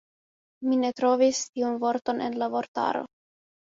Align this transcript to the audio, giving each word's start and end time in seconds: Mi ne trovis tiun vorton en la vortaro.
Mi 0.69 0.77
ne 0.83 0.89
trovis 1.01 1.43
tiun 1.57 1.77
vorton 1.85 2.25
en 2.29 2.41
la 2.45 2.49
vortaro. 2.57 3.05